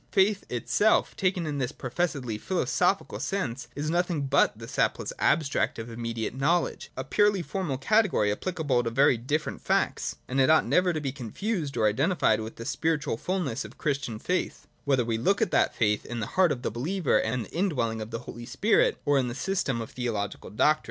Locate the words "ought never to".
10.49-10.99